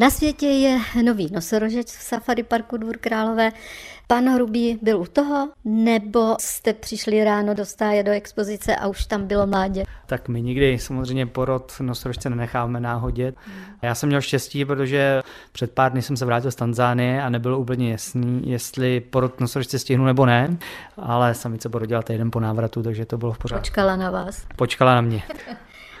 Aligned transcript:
Na 0.00 0.10
světě 0.10 0.46
je 0.46 0.78
nový 1.04 1.28
nosorožec 1.32 1.96
v 1.96 2.02
Safari 2.02 2.42
Parku 2.42 2.76
Dvůr 2.76 2.96
Králové. 2.96 3.50
Pan 4.06 4.28
Hrubý 4.28 4.78
byl 4.82 5.00
u 5.00 5.06
toho, 5.06 5.48
nebo 5.64 6.36
jste 6.40 6.72
přišli 6.72 7.24
ráno 7.24 7.54
do 7.54 7.64
stáje 7.64 8.02
do 8.02 8.12
expozice 8.12 8.76
a 8.76 8.86
už 8.86 9.06
tam 9.06 9.26
bylo 9.26 9.46
mládě? 9.46 9.84
Tak 10.06 10.28
my 10.28 10.42
nikdy 10.42 10.78
samozřejmě 10.78 11.26
porod 11.26 11.72
nosorožce 11.80 12.30
nenecháme 12.30 12.80
náhodě. 12.80 13.32
Já 13.82 13.94
jsem 13.94 14.08
měl 14.08 14.20
štěstí, 14.20 14.64
protože 14.64 15.22
před 15.52 15.72
pár 15.72 15.92
dny 15.92 16.02
jsem 16.02 16.16
se 16.16 16.24
vrátil 16.24 16.50
z 16.50 16.54
Tanzánie 16.54 17.22
a 17.22 17.28
nebylo 17.28 17.58
úplně 17.58 17.92
jasný, 17.92 18.42
jestli 18.44 19.00
porod 19.00 19.40
nosorožce 19.40 19.78
stihnu 19.78 20.04
nebo 20.04 20.26
ne, 20.26 20.56
ale 20.96 21.34
samice 21.34 21.68
porodila 21.68 22.02
týden 22.02 22.30
po 22.30 22.40
návratu, 22.40 22.82
takže 22.82 23.06
to 23.06 23.18
bylo 23.18 23.32
v 23.32 23.38
pořádku. 23.38 23.60
Počkala 23.60 23.96
na 23.96 24.10
vás. 24.10 24.46
Počkala 24.56 24.94
na 24.94 25.00
mě. 25.00 25.22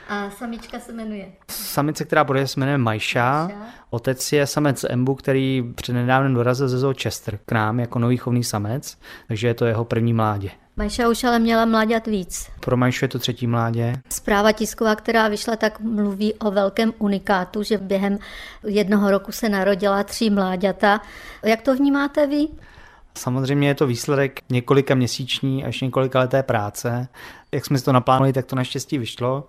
A 0.08 0.30
samička 0.30 0.78
se 0.78 0.92
jmenuje? 0.92 1.26
Samice, 1.50 2.04
která 2.04 2.24
bude, 2.24 2.46
se 2.46 2.60
jmenuje 2.60 2.78
Majša. 2.78 3.50
Otec 3.90 4.32
je 4.32 4.46
samec 4.46 4.84
Embu, 4.88 5.14
který 5.14 5.64
přednedávnem 5.74 6.34
dorazil 6.34 6.68
ze 6.68 6.78
zoo 6.78 6.94
Chester 7.02 7.38
k 7.46 7.52
nám 7.52 7.80
jako 7.80 7.98
nový 7.98 8.16
chovný 8.16 8.44
samec, 8.44 8.98
takže 9.28 9.46
je 9.46 9.54
to 9.54 9.66
jeho 9.66 9.84
první 9.84 10.12
mládě. 10.12 10.50
Majša 10.76 11.08
už 11.08 11.24
ale 11.24 11.38
měla 11.38 11.64
mláďat 11.64 12.06
víc. 12.06 12.50
Pro 12.60 12.76
Majšu 12.76 13.04
je 13.04 13.08
to 13.08 13.18
třetí 13.18 13.46
mládě. 13.46 13.92
Zpráva 14.10 14.52
tisková, 14.52 14.94
která 14.94 15.28
vyšla, 15.28 15.56
tak 15.56 15.80
mluví 15.80 16.34
o 16.34 16.50
velkém 16.50 16.92
unikátu, 16.98 17.62
že 17.62 17.78
během 17.78 18.18
jednoho 18.66 19.10
roku 19.10 19.32
se 19.32 19.48
narodila 19.48 20.04
tři 20.04 20.30
mláďata. 20.30 21.00
Jak 21.44 21.62
to 21.62 21.74
vnímáte 21.74 22.26
vy? 22.26 22.48
Samozřejmě 23.14 23.68
je 23.68 23.74
to 23.74 23.86
výsledek 23.86 24.40
několika 24.50 24.94
měsíční 24.94 25.64
až 25.64 25.80
několika 25.80 26.18
leté 26.18 26.42
práce. 26.42 27.08
Jak 27.52 27.66
jsme 27.66 27.78
si 27.78 27.84
to 27.84 27.92
naplánovali, 27.92 28.32
tak 28.32 28.46
to 28.46 28.56
naštěstí 28.56 28.98
vyšlo. 28.98 29.46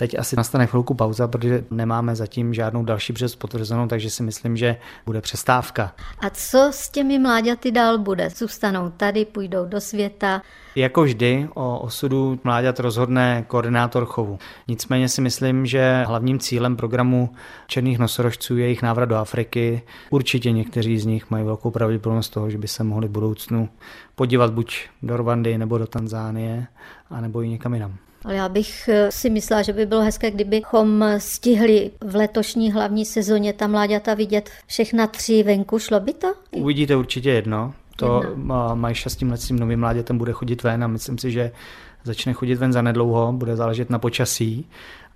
Teď 0.00 0.18
asi 0.18 0.36
nastane 0.36 0.66
chvilku 0.66 0.94
pauza, 0.94 1.28
protože 1.28 1.64
nemáme 1.70 2.16
zatím 2.16 2.54
žádnou 2.54 2.84
další 2.84 3.12
přes 3.12 3.36
potvrzenou, 3.36 3.86
takže 3.86 4.10
si 4.10 4.22
myslím, 4.22 4.56
že 4.56 4.76
bude 5.06 5.20
přestávka. 5.20 5.94
A 6.20 6.30
co 6.30 6.68
s 6.72 6.88
těmi 6.88 7.18
mláďaty 7.18 7.70
dál 7.70 7.98
bude? 7.98 8.30
Zůstanou 8.30 8.90
tady, 8.90 9.24
půjdou 9.24 9.66
do 9.66 9.80
světa? 9.80 10.42
Jako 10.76 11.02
vždy 11.02 11.48
o 11.54 11.78
osudu 11.78 12.40
mláďat 12.44 12.80
rozhodne 12.80 13.44
koordinátor 13.48 14.04
chovu. 14.04 14.38
Nicméně 14.68 15.08
si 15.08 15.20
myslím, 15.20 15.66
že 15.66 16.04
hlavním 16.06 16.38
cílem 16.38 16.76
programu 16.76 17.30
černých 17.66 17.98
nosorožců 17.98 18.56
je 18.56 18.64
jejich 18.64 18.82
návrat 18.82 19.06
do 19.06 19.16
Afriky. 19.16 19.82
Určitě 20.10 20.52
někteří 20.52 20.98
z 20.98 21.06
nich 21.06 21.30
mají 21.30 21.44
velkou 21.44 21.70
pravděpodobnost 21.70 22.28
toho, 22.28 22.50
že 22.50 22.58
by 22.58 22.68
se 22.68 22.84
mohli 22.84 23.08
v 23.08 23.10
budoucnu 23.10 23.68
podívat 24.14 24.52
buď 24.52 24.88
do 25.02 25.16
Rwandy 25.16 25.58
nebo 25.58 25.78
do 25.78 25.86
Tanzánie, 25.86 26.66
anebo 27.10 27.42
i 27.42 27.48
někam 27.48 27.74
jinam. 27.74 27.96
Ale 28.24 28.34
já 28.34 28.48
bych 28.48 28.88
eh, 28.88 29.12
si 29.12 29.30
myslela, 29.30 29.62
že 29.62 29.72
by 29.72 29.86
bylo 29.86 30.02
hezké, 30.02 30.30
kdybychom 30.30 31.04
stihli 31.18 31.90
v 32.00 32.14
letošní 32.14 32.72
hlavní 32.72 33.04
sezóně 33.04 33.52
ta 33.52 33.66
mláďata 33.66 34.14
vidět 34.14 34.50
všechna 34.66 35.06
tři 35.06 35.42
venku. 35.42 35.78
Šlo 35.78 36.00
by 36.00 36.12
to? 36.12 36.28
Uvidíte 36.50 36.96
určitě 36.96 37.30
jedno. 37.30 37.74
To. 37.96 38.22
Majša 38.74 39.10
s 39.10 39.16
tím 39.16 39.58
novým 39.58 39.80
mládětem 39.80 40.18
bude 40.18 40.32
chodit 40.32 40.62
ven 40.62 40.84
a 40.84 40.86
myslím 40.86 41.18
si, 41.18 41.30
že 41.30 41.52
začne 42.04 42.32
chodit 42.32 42.54
ven 42.54 42.72
za 42.72 42.82
nedlouho, 42.82 43.32
bude 43.32 43.56
záležet 43.56 43.90
na 43.90 43.98
počasí, 43.98 44.66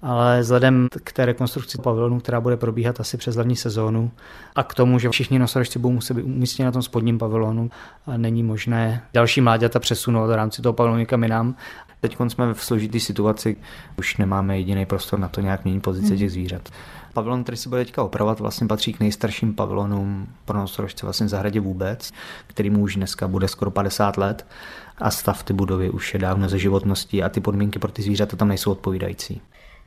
ale 0.03 0.41
vzhledem 0.41 0.89
k 1.05 1.13
té 1.13 1.27
rekonstrukci 1.27 1.79
pavilonu, 1.79 2.21
která 2.21 2.41
bude 2.41 2.57
probíhat 2.57 3.01
asi 3.01 3.17
přes 3.17 3.35
hlavní 3.35 3.57
sezónu 3.57 4.11
a 4.55 4.63
k 4.63 4.75
tomu, 4.75 4.99
že 4.99 5.11
všichni 5.11 5.39
nosorožci 5.39 5.79
budou 5.79 5.93
muset 5.93 6.15
být 6.15 6.23
umístěni 6.23 6.65
na 6.65 6.73
tom 6.73 6.83
spodním 6.83 7.19
pavilonu, 7.19 7.71
a 8.07 8.17
není 8.17 8.43
možné 8.43 9.03
další 9.15 9.41
mláďata 9.41 9.81
přesunout 9.81 10.27
v 10.27 10.35
rámci 10.35 10.63
toho 10.63 10.73
pavilonu 10.73 10.99
někam 10.99 11.23
jinam. 11.23 11.55
Teď 12.01 12.17
jsme 12.29 12.55
v 12.55 12.65
složité 12.65 13.01
situaci, 13.01 13.57
už 13.99 14.17
nemáme 14.17 14.59
jediný 14.59 14.87
prostor 14.87 15.19
na 15.19 15.29
to 15.29 15.41
nějak 15.41 15.65
měnit 15.65 15.83
pozice 15.83 16.09
hmm. 16.09 16.19
těch 16.19 16.31
zvířat. 16.31 16.69
Pavilon, 17.13 17.43
který 17.43 17.57
se 17.57 17.69
bude 17.69 17.85
teďka 17.85 18.03
opravovat, 18.03 18.41
vlastně 18.41 18.67
patří 18.67 18.93
k 18.93 19.01
nejstarším 19.01 19.55
pavilonům 19.55 20.27
pro 20.45 20.59
nosorožce 20.59 21.07
vlastně 21.07 21.27
v 21.27 21.29
zahradě 21.29 21.61
vůbec, 21.61 22.13
který 22.47 22.71
mu 22.71 22.81
už 22.81 22.97
dneska 22.97 23.29
bude 23.29 23.49
skoro 23.49 23.71
50 23.71 24.17
let 24.17 24.47
a 24.99 25.11
stav 25.11 25.43
ty 25.43 25.53
budovy 25.53 25.91
už 25.91 26.15
je 26.15 26.21
dávno 26.21 26.49
ze 26.49 26.59
životností 26.59 27.23
a 27.23 27.29
ty 27.29 27.41
podmínky 27.41 27.79
pro 27.79 27.93
ty 27.93 28.03
zvířata 28.03 28.37
tam 28.37 28.49
nejsou 28.49 28.71
odpovídající. 28.71 29.41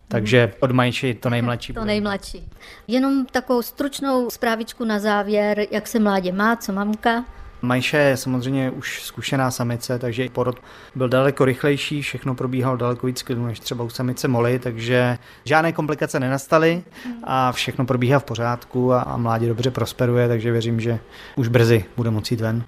Takže 0.07 0.53
od 0.59 0.71
Majši 0.71 1.13
to 1.13 1.29
nejmladší. 1.29 1.73
To 1.73 1.85
nejmladší. 1.85 2.49
Jenom 2.87 3.25
takovou 3.25 3.61
stručnou 3.61 4.29
zprávičku 4.29 4.85
na 4.85 4.99
závěr, 4.99 5.67
jak 5.71 5.87
se 5.87 5.99
mládě 5.99 6.31
má, 6.31 6.55
co 6.55 6.73
mamka. 6.73 7.25
Majše 7.61 7.97
je 7.97 8.17
samozřejmě 8.17 8.71
už 8.71 9.03
zkušená 9.03 9.51
samice, 9.51 9.99
takže 9.99 10.29
porod 10.29 10.59
byl 10.95 11.09
daleko 11.09 11.45
rychlejší, 11.45 12.01
všechno 12.01 12.35
probíhalo 12.35 12.77
daleko 12.77 13.07
víc 13.07 13.21
klidu 13.21 13.45
než 13.45 13.59
třeba 13.59 13.83
u 13.83 13.89
samice 13.89 14.27
Molly, 14.27 14.59
takže 14.59 15.17
žádné 15.43 15.71
komplikace 15.73 16.19
nenastaly 16.19 16.83
a 17.23 17.51
všechno 17.51 17.85
probíhá 17.85 18.19
v 18.19 18.23
pořádku 18.23 18.93
a, 18.93 19.01
a 19.01 19.17
mládě 19.17 19.47
dobře 19.47 19.71
prosperuje, 19.71 20.27
takže 20.27 20.51
věřím, 20.51 20.79
že 20.79 20.99
už 21.35 21.47
brzy 21.47 21.85
bude 21.97 22.11
moci 22.11 22.33
jít 22.33 22.41
ven. 22.41 22.63